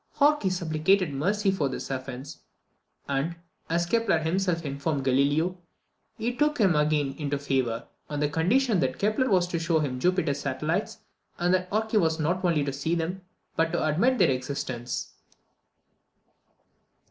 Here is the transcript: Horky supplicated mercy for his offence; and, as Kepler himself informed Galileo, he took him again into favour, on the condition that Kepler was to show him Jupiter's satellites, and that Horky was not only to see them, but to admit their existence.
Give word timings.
Horky 0.17 0.51
supplicated 0.51 1.13
mercy 1.13 1.51
for 1.51 1.69
his 1.69 1.91
offence; 1.91 2.39
and, 3.07 3.35
as 3.69 3.85
Kepler 3.85 4.17
himself 4.17 4.65
informed 4.65 5.03
Galileo, 5.05 5.59
he 6.17 6.35
took 6.35 6.57
him 6.57 6.75
again 6.75 7.13
into 7.19 7.37
favour, 7.37 7.87
on 8.09 8.19
the 8.19 8.27
condition 8.27 8.79
that 8.79 8.97
Kepler 8.97 9.29
was 9.29 9.45
to 9.49 9.59
show 9.59 9.77
him 9.77 9.99
Jupiter's 9.99 10.39
satellites, 10.39 10.97
and 11.37 11.53
that 11.53 11.69
Horky 11.69 11.99
was 11.99 12.19
not 12.19 12.43
only 12.43 12.63
to 12.63 12.73
see 12.73 12.95
them, 12.95 13.21
but 13.55 13.71
to 13.73 13.85
admit 13.85 14.17
their 14.17 14.31
existence. 14.31 15.13